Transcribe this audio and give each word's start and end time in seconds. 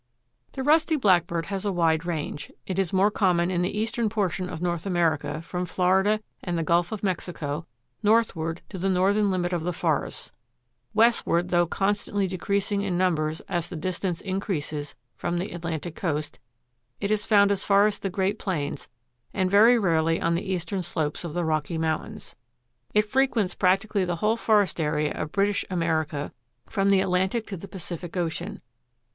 The 0.53 0.63
Rusty 0.63 0.95
Blackbird 0.95 1.45
has 1.45 1.63
a 1.63 1.71
wide 1.71 2.07
range. 2.07 2.51
It 2.65 2.79
is 2.79 2.91
more 2.91 3.11
common 3.11 3.51
in 3.51 3.61
the 3.61 3.77
eastern 3.77 4.09
portion 4.09 4.49
of 4.49 4.59
North 4.59 4.87
America 4.87 5.43
from 5.43 5.67
Florida 5.67 6.21
and 6.43 6.57
the 6.57 6.63
Gulf 6.63 6.91
of 6.91 7.03
Mexico 7.03 7.67
northward 8.01 8.63
to 8.69 8.79
the 8.79 8.89
northern 8.89 9.29
limit 9.29 9.53
of 9.53 9.61
the 9.61 9.71
forests. 9.71 10.31
Westward, 10.95 11.49
though 11.49 11.67
constantly 11.67 12.25
decreasing 12.25 12.81
in 12.81 12.97
numbers 12.97 13.41
as 13.41 13.69
the 13.69 13.75
distance 13.75 14.21
increases 14.21 14.95
from 15.17 15.37
the 15.37 15.51
Atlantic 15.51 15.93
coast, 15.93 16.39
it 16.99 17.11
is 17.11 17.27
found 17.27 17.51
as 17.51 17.63
far 17.63 17.85
as 17.85 17.99
the 17.99 18.09
great 18.09 18.39
plains 18.39 18.87
and 19.35 19.51
very 19.51 19.77
rarely 19.77 20.19
on 20.19 20.33
the 20.33 20.51
eastern 20.51 20.81
slopes 20.81 21.23
of 21.23 21.33
the 21.35 21.45
Rocky 21.45 21.77
Mountains. 21.77 22.35
It 22.95 23.03
frequents 23.03 23.53
practically 23.53 24.03
the 24.05 24.15
whole 24.15 24.35
forest 24.35 24.79
area 24.81 25.13
of 25.13 25.31
British 25.31 25.63
America 25.69 26.33
from 26.67 26.89
the 26.89 27.01
Atlantic 27.01 27.45
to 27.45 27.57
the 27.57 27.67
Pacific 27.67 28.17
ocean. 28.17 28.61